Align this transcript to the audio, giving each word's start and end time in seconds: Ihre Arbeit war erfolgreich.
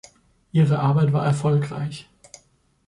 Ihre 0.51 0.79
Arbeit 0.79 1.13
war 1.13 1.23
erfolgreich. 1.23 2.09